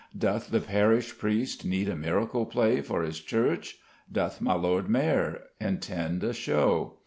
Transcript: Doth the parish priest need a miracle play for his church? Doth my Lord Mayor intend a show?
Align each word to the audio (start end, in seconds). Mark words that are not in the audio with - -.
Doth 0.17 0.49
the 0.49 0.61
parish 0.61 1.15
priest 1.19 1.63
need 1.63 1.87
a 1.87 1.95
miracle 1.95 2.47
play 2.47 2.81
for 2.81 3.03
his 3.03 3.19
church? 3.19 3.77
Doth 4.11 4.41
my 4.41 4.55
Lord 4.55 4.89
Mayor 4.89 5.41
intend 5.59 6.23
a 6.23 6.33
show? 6.33 6.95